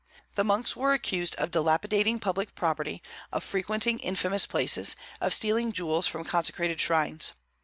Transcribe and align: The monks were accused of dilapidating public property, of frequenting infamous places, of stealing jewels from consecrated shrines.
The 0.33 0.43
monks 0.43 0.75
were 0.75 0.93
accused 0.95 1.35
of 1.35 1.51
dilapidating 1.51 2.19
public 2.19 2.55
property, 2.55 3.03
of 3.31 3.43
frequenting 3.43 3.99
infamous 3.99 4.47
places, 4.47 4.95
of 5.21 5.31
stealing 5.31 5.71
jewels 5.71 6.07
from 6.07 6.23
consecrated 6.25 6.81
shrines. 6.81 7.33